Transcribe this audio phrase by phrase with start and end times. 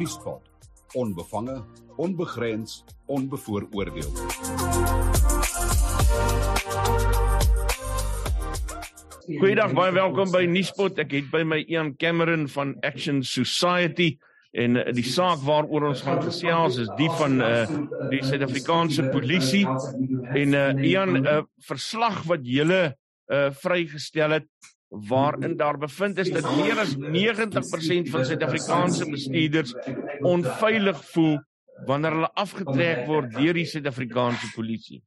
[0.00, 0.40] Nuuspot.
[0.96, 1.58] Onbevange,
[1.96, 4.08] onbegrens, onbevooroordeel.
[9.26, 10.96] Goeiedag, baie welkom by Nuuspot.
[11.04, 14.14] Ek het by my Ian Cameron van Action Society
[14.56, 17.68] en uh, die saak waaroor ons gaan gesels is die van uh,
[18.08, 22.82] die Suid-Afrikaanse polisie en uh, Ian 'n uh, verslag wat julle
[23.28, 24.48] uh, vrygestel het
[24.90, 29.74] waarin daar bevind is dat meer as 90% van Suid-Afrikaanse bestuurders
[30.26, 31.38] onveilig voel
[31.86, 35.00] wanneer hulle afgetrek word deur die Suid-Afrikaanse polisie.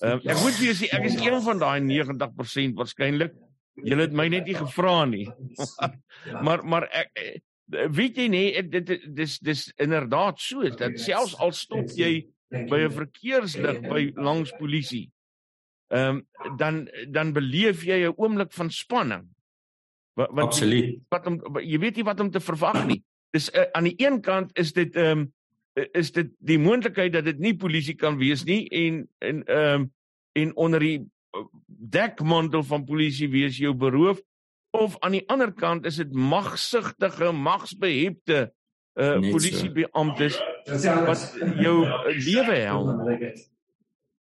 [0.00, 3.36] Uh, ek moet vir julle sê ek is een van daai 90% waarskynlik.
[3.84, 5.28] Julle het my net nie gevra nie.
[6.44, 7.12] maar maar ek
[7.70, 12.96] weet jy nie dit dis dis inderdaad so dat selfs al stop jy by 'n
[12.96, 15.06] verkeerslig by langs polisie
[15.90, 19.28] ehm um, dan dan beleef jy 'n oomblik van spanning.
[20.14, 20.98] Wat wat absoluut.
[21.08, 23.02] wat om jy weet nie wat om te verwag nie.
[23.30, 25.32] Dis uh, aan die een kant is dit ehm um,
[25.92, 29.92] is dit die moontlikheid dat dit nie polisie kan wees nie en en ehm um,
[30.32, 34.20] en onder die eh, dekmantel van polisie wees jou beroof.
[34.70, 38.52] Of aan die ander kant is dit magsigtige magsbehepte
[38.94, 40.36] uh polisiebeamptes
[41.06, 41.86] wat jou
[42.18, 43.49] lewe help.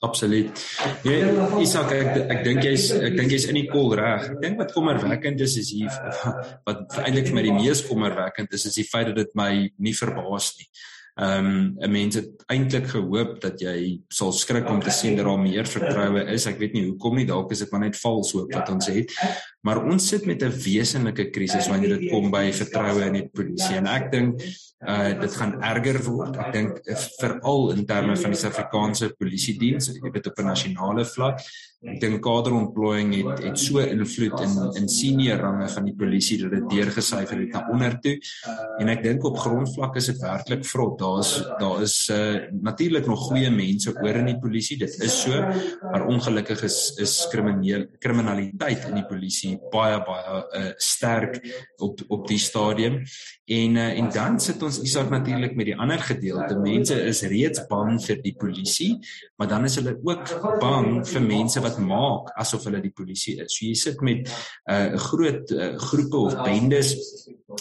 [0.02, 0.62] Absoluut.
[1.06, 1.18] Jy
[1.62, 4.32] Isak ek ek dink jy's ek dink jy's in die kol reg.
[4.32, 5.94] Ek dink wat kommerwekkend is is hier
[6.68, 9.94] wat eintlik vir my die mees kommerwekkend is is die feit dat dit my nie
[9.94, 10.66] verbaas nie.
[11.22, 15.26] Ehm um, 'n mens het eintlik gehoop dat jy sal skrik om te sien dat
[15.26, 16.48] daar meer vertroue is.
[16.50, 19.12] Ek weet nie hoekom nie, dalk is dit maar net vals hoop wat ons het.
[19.62, 23.78] Maar ons sit met 'n wesenlike krisis wanneer dit kom by vertroue in die polisie
[23.78, 24.42] en ek dink
[24.82, 26.38] uh dit gaan erger word.
[26.42, 30.50] Ek dink uh, veral in terme van die Suid-Afrikaanse polisie diens, ek weet op 'n
[30.50, 31.44] nasionale vlak.
[31.82, 36.52] Ek dink kaderontplooiing het het so invloed in in senior range van die polisie dat
[36.52, 38.18] dit deurgesyfer het na onder toe.
[38.80, 40.98] En ek dink op grondvlak is dit werklik vrot.
[41.00, 44.78] Daar's daar is uh natuurlik nog goeie mense oor in die polisie.
[44.78, 45.32] Dit is so,
[45.92, 51.40] maar ongelukkig is is krimineel kriminaliteit in die polisie baie baie uh, sterk
[51.78, 53.02] op op die stadium.
[53.46, 56.60] En uh, en dan sit ons Isak natuurlik met die ander gedeelte.
[56.60, 59.00] Mense is reeds bang vir die polisie
[59.42, 63.56] maar dan is hulle ook bang vir mense wat maak asof hulle die polisie is.
[63.56, 66.94] So jy sit met 'n uh, groot uh, groepe of bendes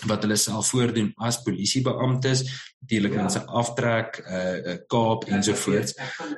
[0.08, 2.44] wat hulle self voordoen as polisiebeamptes
[2.80, 5.96] natuurlik mense aftrek uh, Kaap ensovoorts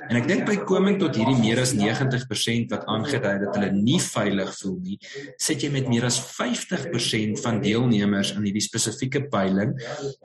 [0.08, 4.00] en ek dink by koming tot hierdie meer as 90% wat aangedui dat hulle nie
[4.02, 4.98] veilig voel nie
[5.38, 9.76] sit jy met meer as 50% van deelnemers aan hierdie spesifieke peiling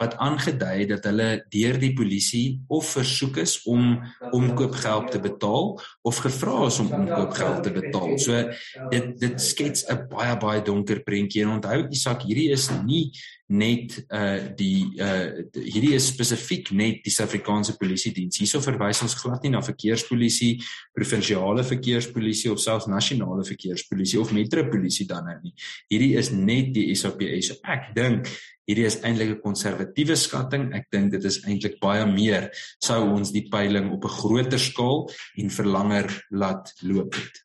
[0.02, 3.98] wat aangedui het dat hulle deur die polisie of versoek is om
[4.34, 5.76] omkoopgeld te betaal
[6.08, 8.18] of gevra is om omkoopgeld te betaal.
[8.22, 8.44] So
[8.92, 11.44] dit dit skets 'n baie baie donker prentjie.
[11.44, 13.12] En onthou Isak, hierdie is nie
[13.48, 18.40] net uh die uh hierdie is spesifiek net die Suid-Afrikaanse Polisie Diens.
[18.42, 20.58] Hierso verwys ons glad nie na verkeerspolisie,
[20.96, 25.56] provinsiale verkeerspolisie of selfs nasionale verkeerspolisie of metropolisie dan nou nie.
[25.92, 27.56] Hierdie is net die SAPS.
[27.64, 28.28] Ek dink
[28.68, 30.74] hierdie is eintlik 'n konservatiewe skatting.
[30.76, 32.52] Ek dink dit is eintlik baie meer
[32.84, 37.44] sou ons die peiling op 'n groter skaal en verlanger laat loop het.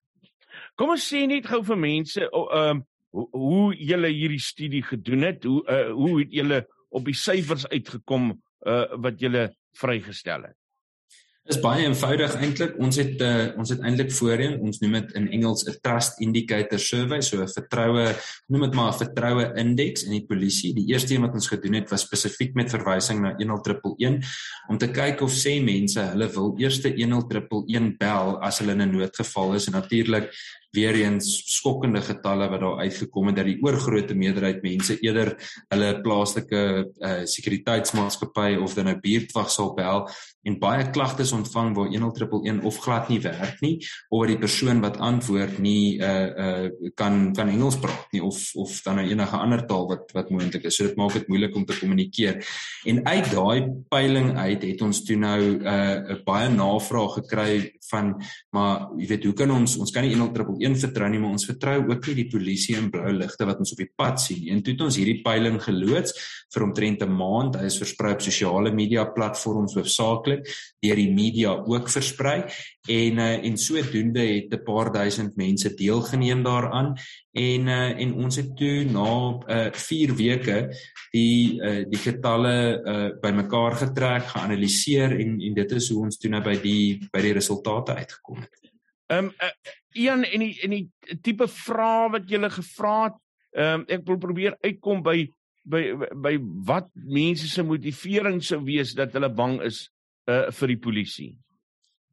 [0.77, 5.29] Kom ons sê net gou vir mense, ehm uh, hoe hoe julle hierdie studie gedoen
[5.29, 10.59] het, hoe uh, hoe het julle op die syfers uitgekom uh, wat julle vrygestel het?
[11.43, 12.77] Dis baie eenvoudig eintlik.
[12.79, 16.79] Ons het uh, ons het eintlik voorheen, ons noem dit in Engels 'n trust indicator
[16.79, 18.15] survey, so 'n vertroue,
[18.47, 20.73] noem dit maar 'n vertroue indeks in die polisie.
[20.75, 24.23] Die eerste een wat ons gedoen het was spesifiek met verwysing na 10111
[24.69, 28.97] om te kyk of sê mense hulle wil eers 10111 bel as hulle in 'n
[28.97, 30.31] noodgeval is en natuurlik
[30.73, 35.35] weer eens skokkende getalle wat daar uitgekom het dat die oorgrootste meerderheid mense eerder
[35.69, 36.63] hulle plaaslike
[36.99, 40.09] uh, sekuriteitsmaatskappy of dan 'n buurtwag sal bel
[40.43, 43.77] en baie klagtes ontvang waar 10111 of glad nie werk nie
[44.11, 46.11] of die persoon wat antwoord nie uh
[46.45, 50.31] uh kan kan Engels praat nie of of dan nou enige ander taal wat wat
[50.31, 50.77] moontlik is.
[50.77, 52.43] So dit maak dit moeilik om te kommunikeer.
[52.85, 58.15] En uit daai peiling uit het ons toe nou uh 'n baie navraag gekry van
[58.51, 61.47] maar jy weet hoe kan ons ons kan nie 10111 een vertrou nie, maar ons
[61.47, 64.53] vertrou ook nie die polisie en blou ligte wat ons op die pad sien nie.
[64.55, 66.17] En toe het ons hierdie peiling geloods
[66.55, 67.57] vir omtrent 'n maand.
[67.57, 70.47] Hy is versprei op sosiale media platforms hoofsaaklik,
[70.81, 72.45] deur die media ook versprei
[72.89, 76.97] en uh, en sodoende het 'n paar duisend mense deelgeneem daaraan
[77.33, 80.59] en uh, en ons het toe na 4 uh, weke
[81.13, 86.31] die uh, die getalle uh, bymekaar getrek, geanaliseer en en dit is hoe ons toe
[86.31, 88.73] nou by die by die resultate uitgekom het.
[89.07, 93.21] Ehm um, uh, een en die en die tipe vrae wat jy gele gevra het,
[93.53, 95.29] ehm um, ek wil probeer uitkom by
[95.63, 95.83] by
[96.15, 96.37] by
[96.67, 99.89] wat mense se motivering sou wees dat hulle bang is
[100.29, 101.31] uh, vir die polisie?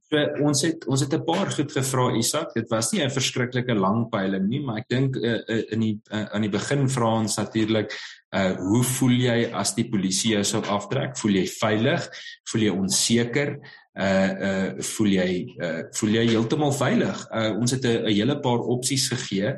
[0.10, 2.54] So ons het ons het 'n paar goed gevra Isak.
[2.54, 6.00] Dit was nie 'n verskriklike lang peiling nie, maar ek dink uh, uh, in die
[6.12, 7.94] uh, aan die begin vra ons natuurlik
[8.30, 11.18] uh hoe voel jy as die polisie jou sou aftrek?
[11.18, 12.10] Voel jy veilig?
[12.52, 13.60] Voel jy onseker?
[14.00, 17.26] Uh uh voel jy uh voel jy heeltemal veilig?
[17.36, 19.58] Uh ons het 'n hele paar opsies gegee.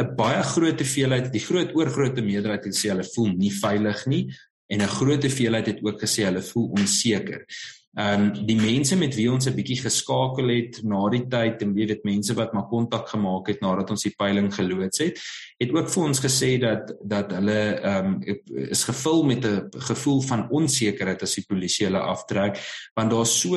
[0.00, 4.24] 'n Baie groot hoeveelheid, die groot oorgrootste meerderheid het sê hulle voel nie veilig nie
[4.72, 7.44] en 'n groot hoeveelheid het ook gesê hulle voel onseker.
[7.94, 11.74] Ehm um, die mense met wie ons 'n bietjie geskakel het na die tyd en
[11.74, 15.20] weet mense wat maar kontak gemaak het nadat ons die peiling geloods het,
[15.62, 18.22] het ook vir ons gesê dat dat hulle ehm um,
[18.70, 22.58] is gevul met 'n gevoel van onsekerheid as die polisie hulle aftrek
[22.96, 23.54] want daar's so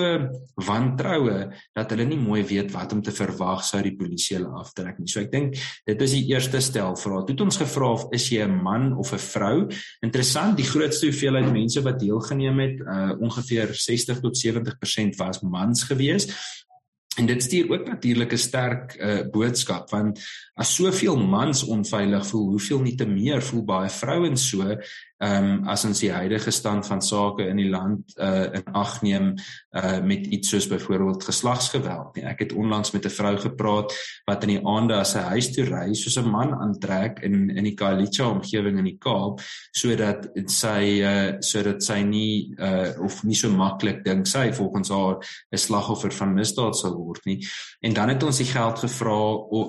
[0.68, 5.00] wantroue dat hulle nie mooi weet wat om te verwag sou die polisie hulle aftrek
[5.00, 5.08] nie.
[5.08, 5.56] So ek dink
[5.86, 7.26] dit is die eerste stel vrae.
[7.26, 9.68] Toe het ons gevra of is jy 'n man of 'n vrou?
[10.02, 15.88] Interessant, die grootste hoeveelheid mense wat deelgeneem het, uh, ongeveer 60 tot 70% was mans
[15.90, 16.28] gewees.
[17.18, 20.22] En dit stuur ook natuurlik 'n sterk uh, boodskap want
[20.54, 24.78] as soveel mans onveilig voel, hoeveel nie te meer voel baie vrouens so
[25.18, 29.00] ehm um, as ons die huidige stand van sake in die land uh in ag
[29.02, 29.32] neem
[29.74, 32.26] uh met iets soos byvoorbeeld geslagsgeweld nie.
[32.30, 33.94] Ek het onlangs met 'n vrou gepraat
[34.26, 37.64] wat in die aande as sy huis toe ry soos 'n man aantrek in in
[37.64, 39.42] die Khayelitsha omgewing in die Kaap
[39.72, 45.18] sodat sy uh sodat sy nie uh of nie so maklik dink sy volgens haar
[45.52, 47.42] 'n slagoffer van misdaad sal word nie.
[47.82, 49.18] En dan het ons die geld gevra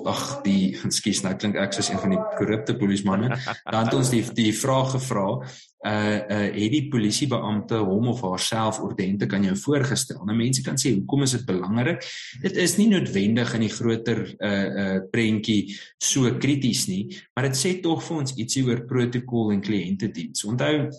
[0.05, 3.37] ag die ekskuus nou klink ek soos een van die korrupte polismanne.
[3.71, 8.81] Dan het ons die die vraag gevra uh uh het die polisiebeampte hom of haarself
[8.83, 10.19] ordentlik aan jou voorgestel.
[10.27, 12.03] Nou mense kan sê hoekom is dit belangrik?
[12.43, 17.05] Dit is nie noodwendig in die groter uh uh prentjie so krities nie,
[17.35, 20.43] maar dit sê tog vir ons ietsie oor protokol en kliëntediens.
[20.49, 20.89] Onthou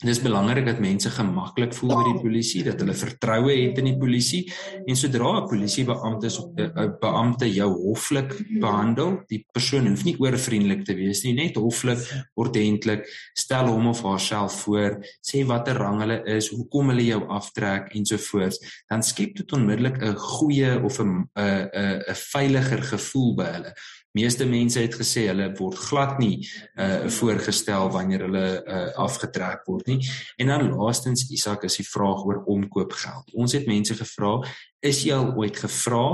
[0.00, 3.90] Dit is belangrik dat mense gemaklik voel by die polisie, dat hulle vertroue het in
[3.90, 4.46] die polisie
[4.88, 8.32] en sodra 'n polisiebeampte 'n beampte jou hoflik
[8.62, 12.00] behandel, die persoon hoef nie oorvriendelik te wees nie, net hoflik,
[12.34, 13.04] ordentlik,
[13.34, 18.84] stel hom of haarself voor, sê watter rang hulle is, hoekom hulle jou aftrek ensovoorts,
[18.88, 21.68] dan skep dit onmiddellik 'n goeie of 'n 'n
[22.08, 23.74] 'n veiliger gevoel by hulle.
[24.12, 26.42] Meeste mense het gesê hulle word glad nie
[26.74, 30.00] uh voorgestel wanneer hulle uh afgetrek word nie.
[30.36, 33.30] En dan laastens Isak is die vraag oor omkoopgeld.
[33.34, 34.40] Ons het mense gevra,
[34.82, 36.06] is jy al ooit gevra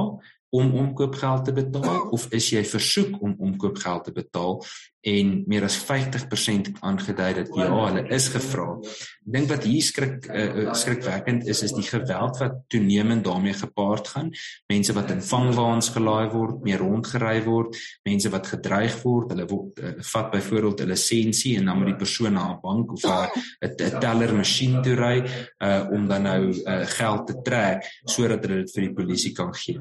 [0.56, 4.60] om omkoopgeld te betaal of is jy versoek om omkoopgeld te betaal
[5.06, 8.66] en meer as 50% het aangedui dat ja, hulle is gevra.
[9.26, 14.10] Ek dink wat hier skrik uh, skrikwekkend is is die geweld wat toenemend daarmee gepaard
[14.14, 14.32] gaan.
[14.70, 19.78] Mense wat in vangwaans gelaai word, meer rondgery word, mense wat gedreig word, hulle word
[19.82, 24.00] uh, vat byvoorbeeld 'n lisensie en dan moet die persoon na 'n bank of 'n
[24.00, 28.74] teller masjien toe ry uh, om dan nou uh, geld te trek sodat hulle dit
[28.74, 29.78] vir die polisie kan gee.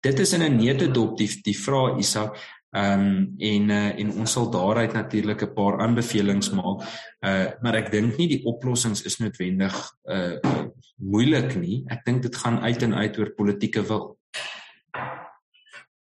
[0.00, 2.36] Dit is in 'n neutedop die die vraag Isak
[2.72, 6.80] Ehm um, en uh, en ons sal daaruit natuurlik 'n paar aanbevelings maak.
[7.20, 9.76] Uh maar ek dink nie die oplossings is noodwendig
[10.08, 10.40] uh
[10.96, 11.84] moeilik nie.
[11.92, 14.18] Ek dink dit gaan uit en uit oor politieke wil.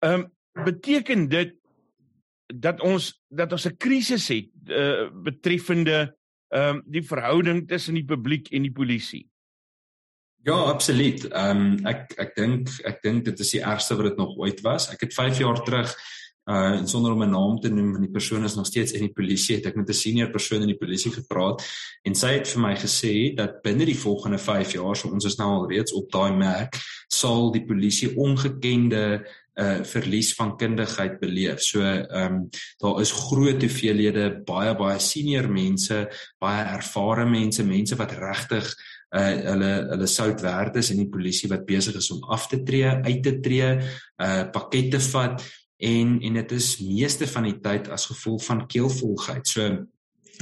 [0.02, 0.26] Ehm um,
[0.64, 1.54] beteken dit
[2.46, 6.16] dat ons dat ons 'n krisis het uh betreffende
[6.48, 9.28] ehm um, die verhouding tussen die publiek en die polisie.
[10.42, 11.24] Ja, absoluut.
[11.28, 14.60] Ehm um, ek ek dink ek dink dit is die ergste wat dit nog ooit
[14.60, 14.90] was.
[14.90, 15.94] Ek het 5 jaar terug
[16.48, 19.12] uh sonder om 'n naam te noem van die persoon is nog steeds in die
[19.12, 21.62] polisie het ek met 'n senior persoon in die polisie gepraat
[22.04, 25.36] en sy het vir my gesê dat binne die volgende 5 jaar so ons is
[25.36, 29.24] nou al reeds op daai merk sal die polisie ongekende
[29.58, 31.62] uh verlies van kundigheid beleef.
[31.62, 36.06] So ehm um, daar is groot hoeveelhede baie baie senior mense,
[36.38, 38.70] baie ervare mense, mense wat regtig
[39.16, 42.62] uh hulle hulle sout werd is in die polisie wat besig is om af te
[42.62, 43.72] tree, uit te tree,
[44.22, 45.42] uh pakkette vat
[45.78, 49.46] en en dit is meeste van die tyd as gevolg van keelvolgheid.
[49.46, 49.86] So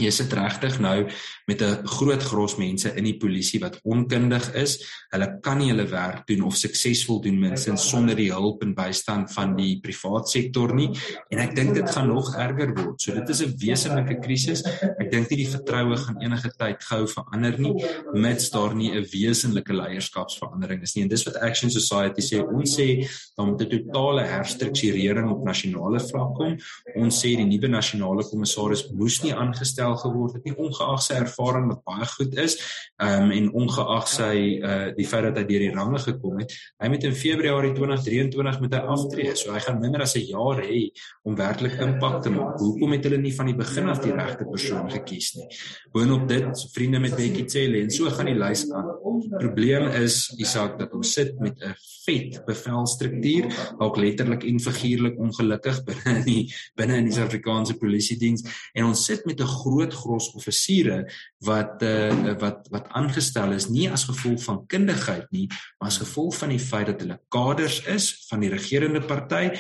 [0.01, 1.09] jy sit regtig nou
[1.47, 4.83] met 'n groot gros mense in die polisie wat onkundig is.
[5.13, 9.33] Hulle kan nie hulle werk doen of suksesvol doen minstens sonder die hulp en bystand
[9.33, 10.91] van die privaat sektor nie.
[11.31, 13.01] En ek dink dit gaan nog erger word.
[13.01, 14.63] So dit is 'n wesenlike krisis.
[15.01, 17.75] Ek dink nie die vertroue gaan enige tyd gou verander nie
[18.13, 21.03] mits daar nie 'n wesenlike leierskapsverandering is nie.
[21.03, 22.43] En dis wat Action Society sê.
[22.43, 26.57] Ons sê dan moet 'n totale herstrukturering op nasionale vlak kom.
[26.97, 31.19] Ons sê die nuwe nasionale kommissaris moes nie aangestel gestel geword het nie ongeag sy
[31.21, 32.57] ervaring wat baie goed is
[33.03, 36.91] um, en ongeag sy uh, die feit dat hy deur die range gekom het hy
[36.93, 39.35] moet in Februarie 2023 met hy aftree.
[39.37, 40.91] So hy gaan minder as 'n jaar hê
[41.25, 42.59] om werklik impak te maak.
[42.61, 45.49] Hoekom het hulle nie van die begin af die regte persoon gekies nie?
[45.93, 48.93] Boonop dit vriende met Bekkie Cele en so gaan die lys aan.
[49.39, 51.75] Probleem is Isak dat ons sit met 'n
[52.07, 58.19] vet bevelstruktuur dalk letterlik en figuurlik ongelukkig binne in die binne in die Suid-Afrikaanse polisie
[58.19, 61.05] diens en ons sit met 'n groot gros offisiere
[61.45, 66.37] wat uh, wat wat aangestel is nie as gevolg van kundigheid nie maar as gevolg
[66.41, 69.51] van die feit dat hulle kaders is van die regerende party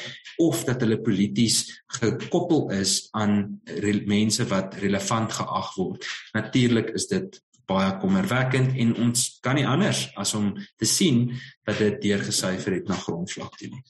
[0.42, 1.64] of dat hulle polities
[2.00, 3.60] gekoppel is aan
[4.06, 10.06] mense wat relevant geag word natuurlik is dit baie kommerwekkend en ons kan nie anders
[10.18, 11.32] as om te sien
[11.66, 13.82] dat dit deurgesyfer het na grondvlak toe nie.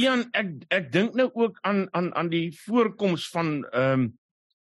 [0.00, 4.10] Ian, ek ek dink nou ook aan aan aan die voorkoms van ehm um,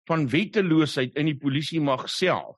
[0.07, 2.57] van wetteloosheid in die polisie mag self.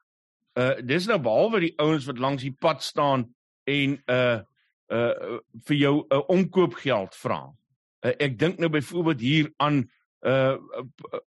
[0.57, 3.27] Uh dis nou behalwe die ouens wat langs die pad staan
[3.67, 4.39] en uh
[4.93, 7.41] uh vir jou 'n uh, omkoopgeld vra.
[8.05, 9.89] Uh, ek dink nou byvoorbeeld hier aan
[10.25, 10.57] uh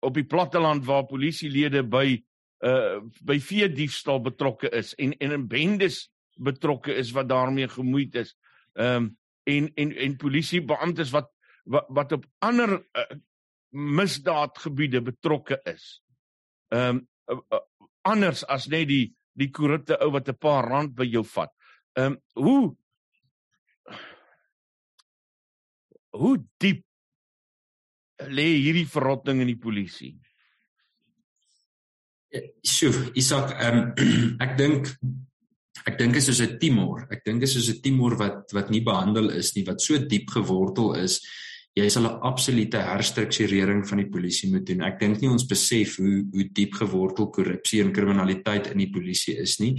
[0.00, 2.22] op die platteland waar polisielede by
[2.64, 6.08] uh by vee diefstal betrokke is en en in bendes
[6.38, 8.36] betrokke is wat daarmee gemoeid is.
[8.74, 9.16] Ehm um,
[9.48, 11.30] en en en polisiebeamptes wat,
[11.64, 13.16] wat wat op ander uh,
[13.70, 16.02] misdaadgebiede betrokke is.
[16.74, 17.44] Ehm um,
[18.08, 21.52] anders as net die die korrupte ou wat 'n paar rand by jou vat.
[21.96, 22.76] Ehm um, hoe
[26.18, 26.84] hoe diep
[28.26, 30.16] lê hierdie verrotting in die polisie?
[32.64, 34.92] Sjoe, Isak, ehm um, ek dink
[35.88, 37.06] ek dink is soos 'n timor.
[37.10, 40.28] Ek dink is soos 'n timor wat wat nie behandel is nie, wat so diep
[40.30, 41.20] gewortel is.
[41.78, 44.82] Jy sal 'n absolute herstrukturering van die polisie moet doen.
[44.82, 49.36] Ek dink nie ons besef hoe hoe diep gewortel korrupsie en kriminaliteit in die polisie
[49.38, 49.76] is nie.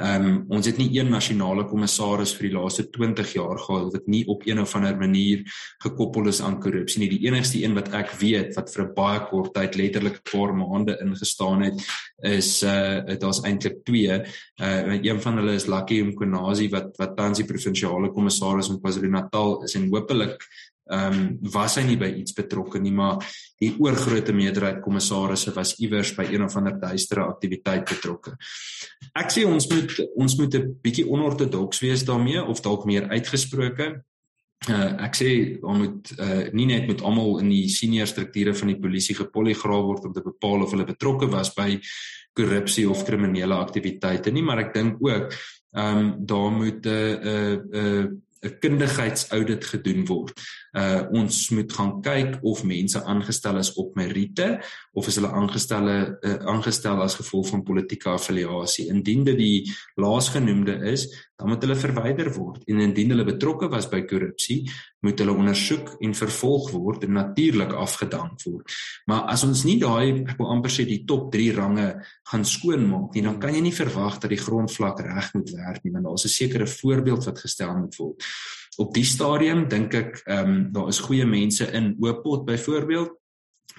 [0.00, 4.06] Ehm um, ons het nie een nasionale kommissaris vir die laaste 20 jaar gehad wat
[4.08, 5.42] nie op een of ander manier
[5.84, 7.10] gekoppel is aan korrupsie nie.
[7.12, 10.54] Die enigste een wat ek weet wat vir 'n baie kort tyd letterlik 'n paar
[10.56, 11.76] maande ingestaan het
[12.22, 14.22] is uh daar's eintlik twee.
[14.60, 19.62] Uh een van hulle is Lucky Mkonazi wat wat tans die provinsiale kommissaris in KwaZulu-Natal
[19.64, 20.40] is en hopelik
[20.90, 23.22] ehm um, was hy nie by iets betrokke nie maar
[23.62, 28.34] die oorgrootste meerderheid kommissarisse was iewers by een of ander duistere aktiwiteit betrokke.
[29.14, 34.02] Ek sê ons moet ons moet 'n bietjie onortodoks wees daarmee of dalk meer uitgesproke.
[34.68, 38.68] Uh, ek sê ons moet uh, nie net met almal in die senior strukture van
[38.68, 41.80] die polisie gepoligraaf word om te bepaal of hulle betrokke was by
[42.32, 45.34] korrupsie of kriminele aktiwiteite nie, maar ek dink ook
[45.72, 48.06] ehm um, daar moet 'n uh, 'n uh, 'n uh,
[48.42, 50.34] 'n kundigheidsaudit gedoen word.
[50.72, 54.46] Uh ons moet gaan kyk of mense aangestel is op meriete
[54.96, 58.86] of is hulle aangestel uh, aangestel as gevolg van politieke affiliasie.
[58.88, 59.58] Indien dit die
[60.00, 61.04] laasgenoemde is,
[61.36, 64.62] dan moet hulle verwyder word en indien hulle betrokke was by korrupsie,
[65.02, 68.76] moet hulle ondersoek en vervolg word en natuurlik afgedank word.
[69.10, 71.88] Maar as ons nie daai ek wil amper sê die top 3 range
[72.30, 75.92] gaan skoonmaak nie, dan kan jy nie verwag dat die grondvlak reg moet werk nie,
[75.92, 78.22] want daar's 'n sekere voorbeeld wat gestel moet word.
[78.80, 83.18] Op die stadium dink ek ehm um, daar is goeie mense in Oopot byvoorbeeld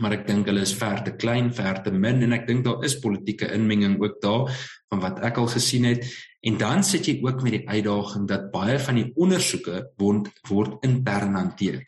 [0.02, 2.82] maar ek dink hulle is ver te klein, ver te min en ek dink daar
[2.84, 4.50] is politieke inmenging ook daar
[4.90, 6.08] van wat ek al gesien het
[6.44, 10.84] En dan sit jy ook met die uitdaging dat baie van die ondersoeke word word
[10.84, 11.80] intern hanteer.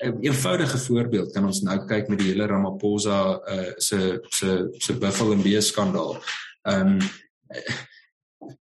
[0.00, 4.96] 'n Eenvoudige voorbeeld kan ons nou kyk met die hele Ramaphosa uh, se se se
[4.96, 6.16] Buffalo and Beer skandaal.
[6.62, 6.98] Ehm um,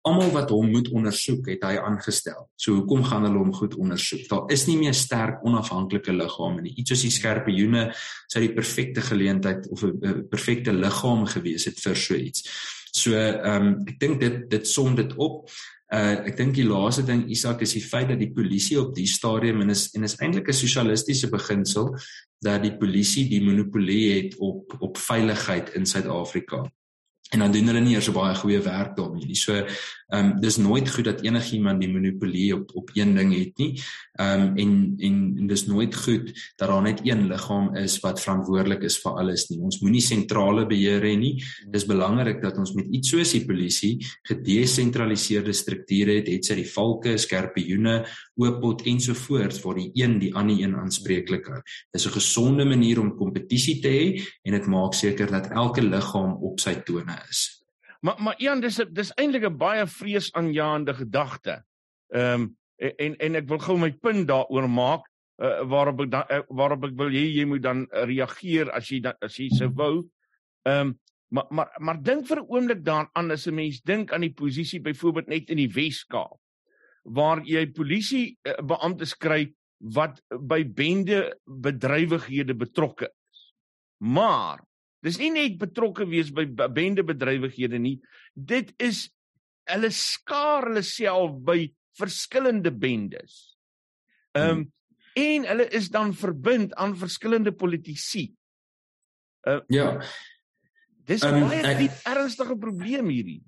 [0.03, 2.47] almal wat hom moet ondersoek het hy aangestel.
[2.57, 4.26] So hoekom gaan hulle hom goed ondersoek?
[4.31, 6.75] Daar is nie meer sterk onafhanklike liggame nie.
[6.81, 7.87] Iets soos die skerpioene
[8.33, 12.49] sou die perfekte geleentheid of 'n perfekte liggaam gewees het vir so iets.
[12.93, 15.49] So ehm um, ek dink dit dit som dit op.
[15.93, 19.07] Uh ek dink die laaste ding Isak is die feit dat die polisie op die
[19.07, 21.97] stadium en is en is eintlik 'n sosialistiese beginsel
[22.41, 26.64] dat die polisie die monopolie het op op veiligheid in Suid-Afrika
[27.33, 29.38] en dan doen hulle nie eers so baie goeie werk daarmee nie.
[29.38, 29.57] So
[30.14, 33.71] ehm um, dis nooit goed dat enigiemand die monopolie op op een ding het nie.
[34.21, 36.28] Ehm um, en, en en dis nooit goed
[36.61, 39.59] dat daar net een liggaam is wat verantwoordelik is vir alles nie.
[39.59, 41.33] Ons moenie sentrale beheer hê nie.
[41.73, 43.95] Dis belangrik dat ons met iets soos die polisie
[44.28, 48.04] gedesentraliseerde strukture het, het sy die valke, skerpioene,
[48.37, 51.62] oopot ensovoorts waar die een die ander een aanspreeklik hou.
[51.90, 56.38] Dis 'n gesonde manier om kompetisie te hê en dit maak seker dat elke liggaam
[56.43, 57.64] op sy tone is.
[58.00, 61.62] Maar maar Jan, dis dis eintlik 'n baie vreesaanjaende gedagte.
[62.12, 65.06] Ehm um, en en ek wil gou my punt daaroor maak
[65.42, 69.00] uh, waarop ek da, uh, waarop ek wil hê jy moet dan reageer as jy
[69.00, 70.04] dan as jy se wou.
[70.66, 70.99] Ehm um,
[71.35, 74.80] Maar maar maar dink vir 'n oomblik daaraan as 'n mens dink aan die posisie
[74.80, 76.38] byvoorbeeld net in die Wes-Kaap
[77.02, 83.54] waar jy polisie uh, beamptes kry wat by bende bedrywighede betrokke is.
[83.99, 84.62] Maar
[85.04, 87.99] dis nie net betrokke wees by bende bedrywighede nie.
[88.34, 89.06] Dit is
[89.70, 91.66] hulle skaar hulle self by
[91.99, 93.56] verskillende bendes.
[94.34, 94.70] Ehm um,
[95.14, 98.25] en hulle is dan verbind aan verskillende politici.
[99.46, 99.92] Uh, ja.
[101.06, 103.42] Dis um, baie diep ernstige probleem hierdie.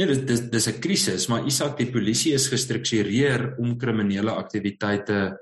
[0.00, 5.36] Ja, dis dis dis 'n krisis, maar Isak die polisie is gestruktureer om kriminele aktiwiteite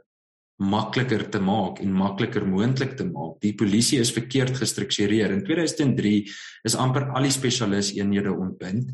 [0.62, 3.40] makliker te maak en makliker moontlik te maak.
[3.42, 5.35] Die polisie is verkeerd gestruktureer.
[5.35, 6.14] In 2003
[6.69, 8.92] is amper al die spesialiseenhede ontbind.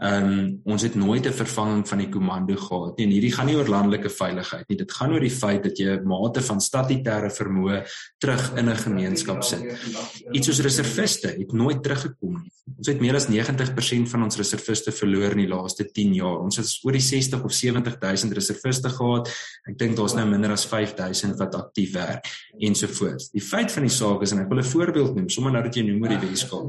[0.00, 3.04] Ehm um, ons het nooit 'n vervanging van die komando gehad nie.
[3.06, 4.76] En hierdie gaan nie oor landelike veiligheid nie.
[4.76, 7.84] Dit gaan oor die feit dat jy 'n mate van statutêre vermoë
[8.18, 9.60] terug in 'n gemeenskap sit.
[10.32, 12.50] Iets soos reserviste het nooit teruggekom nie.
[12.78, 16.38] Ons het meer as 90% van ons reserviste verloor in die laaste 10 jaar.
[16.40, 19.28] Ons het oor die 60 of 70000 reserviste gehad.
[19.68, 22.24] Ek dink daar's nou minder as 5000 wat aktief werk
[22.58, 23.30] ensovoorts.
[23.30, 25.74] Die feit van die saak is en ek wil 'n voorbeeld noem, sommer nou dat
[25.74, 26.68] jy noem oor die Weskaap.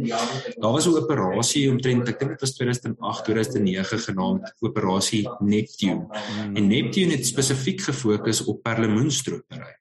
[0.59, 6.08] Daar was 'n operasie omtrent ek dink dit was 2008 2009 genaamd Operasie Neptune.
[6.54, 9.80] En Neptune het spesifiek gefokus op perlemoenstropery.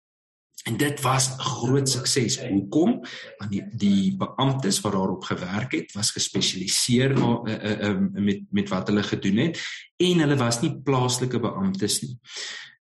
[0.62, 2.40] En dit was 'n groot sukses.
[2.48, 3.04] Hoekom?
[3.36, 8.68] Want die, die beamptes wat daarop gewerk het, was gespesialiseer uh, uh, uh, met met
[8.68, 9.60] wat hulle gedoen het
[9.96, 12.18] en hulle was nie plaaslike beamptes nie.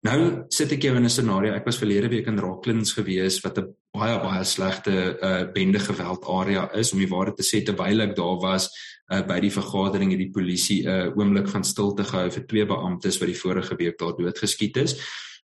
[0.00, 1.52] Nou sit ek jou in 'n scenario.
[1.52, 6.24] Ek was verlede week in Rocklands gewees wat 'n baie baie slegte uh, bende geweld
[6.24, 8.70] area is om die waarheid te sê terwyl ek daar was
[9.12, 12.66] uh, by die vergadering het die polisie 'n uh, oomblik van stilte gehou vir twee
[12.66, 14.96] beamptes wat die vorige week daar doodgeskiet is.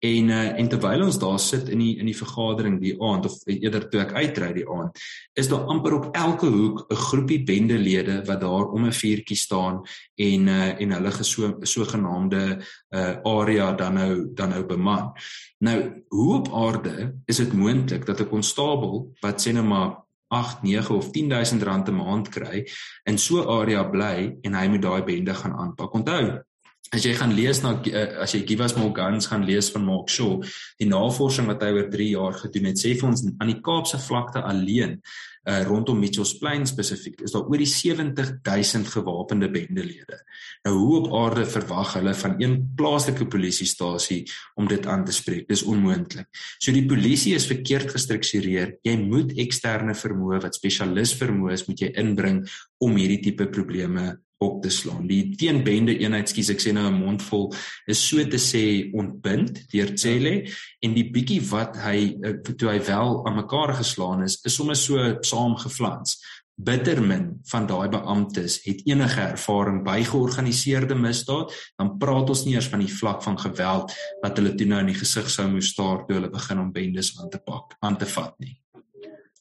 [0.05, 3.39] En uh, en terwyl ons daar sit in die in die vergadering die aand of
[3.49, 5.01] eerder toe ek uitry die aand,
[5.41, 9.81] is daar amper op elke hoek 'n groepie bendelede wat daar om 'n vuurtjie staan
[10.15, 12.43] en uh, en hulle geso sogenaamde
[12.91, 15.13] uh, area dan nou dan nou beman.
[15.59, 20.63] Nou, hoe op aarde is dit moontlik dat 'n konstabel wat sê nou maar 8,
[20.63, 22.67] 9 of 10000 rand 'n maand kry
[23.05, 25.93] in so 'n area bly en hy moet daai bende gaan aanpak.
[25.93, 26.43] Onthou,
[26.93, 29.87] as jy gaan lees na uh, as jy Give Us More Guns gaan lees van
[29.87, 30.41] Mark Shaw,
[30.81, 34.01] die navorsing wat hy oor 3 jaar gedoen het, sê vir ons aan die Kaapse
[34.03, 35.01] vlakte alleen
[35.49, 40.21] uh, rondom Mitchells Plain spesifiek is daar oor die 70000 gewapende bendelede.
[40.65, 44.23] Nou hoe op aarde verwag hulle van een plaaslike polisiestasie
[44.61, 45.49] om dit aan te spreek?
[45.49, 46.29] Dis onmoontlik.
[46.59, 48.79] So die polisie is verkeerd gestruktureer.
[48.87, 52.45] Jy moet eksterne vermoë wat spesialis vermoë is, moet jy inbring
[52.85, 55.07] om hierdie tipe probleme op te slaan.
[55.07, 57.53] Die teenbende eenheid, skus ek sê nou 'n mond vol,
[57.87, 60.49] is so te sê ontbind deur Cele
[60.83, 64.77] en die bietjie wat hy eh, toe hy wel aan mekaar geslaan is, is sommer
[64.77, 66.19] so saamgeflans.
[66.57, 72.69] Bittermin van daai beamptes het enige ervaring by georganiseerde misdaad, dan praat ons nie eers
[72.71, 76.07] van die vlak van geweld wat hulle toe nou in die gesig sou moes staar
[76.07, 78.55] toe hulle begin om bendes aan te pak, aan te vat nie.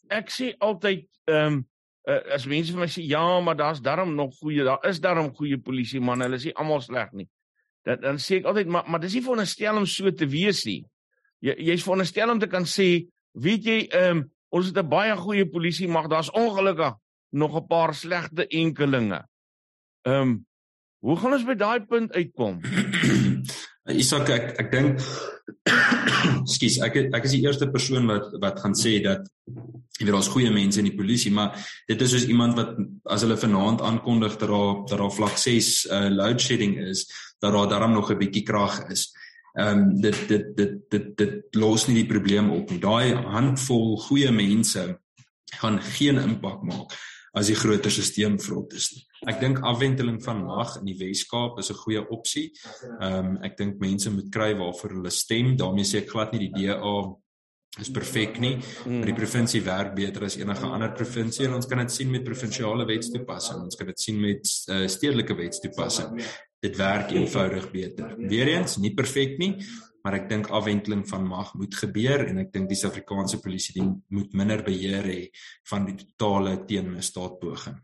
[0.10, 1.62] Ek sê altyd ehm um
[2.10, 5.32] uh, as mense vir my sê ja, maar daar's darm nog goeie, daar is darm
[5.36, 7.28] goeie polisie man, hulle is nie almal sleg nie.
[7.84, 10.82] Dat dan sê ek altyd maar maar dis nie veronderstel om so te wees nie.
[11.44, 15.16] Jy jy's veronderstel om te kan sê, weet jy, ehm um, ons het 'n baie
[15.18, 16.94] goeie polisie, maar daar's ongelukkig
[17.32, 19.24] nog 'n paar slegte enkelinge.
[20.06, 20.46] Ehm um,
[21.02, 22.62] hoe gaan ons by daai punt uitkom?
[23.92, 25.02] Isak ek ek dink
[26.56, 29.28] skus ek ek is die eerste persoon wat wat gaan sê dat
[30.00, 31.58] jy weet daar's goeie mense in die polisie maar
[31.90, 32.78] dit is soos iemand wat
[33.12, 37.04] as hulle vanaand aankondig dat daar dat daar vlak 6 uh, load shedding is
[37.44, 39.12] dat daar daarom nog 'n bietjie krag is.
[39.60, 42.80] Ehm um, dit dit dit dit dit los nie die probleem op nie.
[42.80, 45.00] Daai handvol goeie mense
[45.60, 46.96] gaan geen impak maak
[47.34, 49.06] as die groter stelsel vrot is nie.
[49.30, 52.52] Ek dink afwenteling van mag in die Wes-Kaap is 'n goeie opsie.
[53.00, 55.56] Ehm um, ek dink mense moet kry waarvoor hulle stem.
[55.58, 57.16] daarmee sê ek glad nie die DA
[57.80, 58.58] is perfek nie.
[58.86, 62.24] Maar die provinsie werk beter as enige ander provinsie en ons kan dit sien met
[62.24, 63.64] provinsiale wetstoepassing.
[63.64, 66.20] Ons kan dit sien met uh, stedelike wetstoepassing.
[66.62, 68.16] Dit werk eenvoudig beter.
[68.18, 69.58] Weereens nie perfek nie,
[70.04, 73.96] maar ek dink afwenteling van mag moet gebeur en ek dink die Suid-Afrikaanse polisie dien
[74.10, 75.22] moet minder beheer hê
[75.72, 77.80] van die totale teenmisdaadpoging.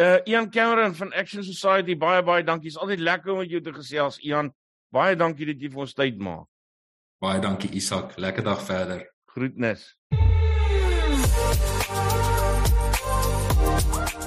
[0.00, 2.70] Uh Ian Cameron van Action Society baie baie dankie.
[2.70, 4.48] Dit is altyd lekker om met jou te gesels Ian.
[4.88, 6.46] Baie dankie dat jy vir ons tyd maak.
[7.20, 8.16] Baie dankie Isak.
[8.16, 9.04] Lekker dag verder.
[9.34, 9.84] Groetnis.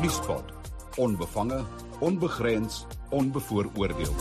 [0.04, 0.54] Nuuspot.
[1.02, 1.64] Onbevange,
[2.06, 4.14] onbegrens, onbevooroordeel.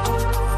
[0.00, 0.49] Thank you.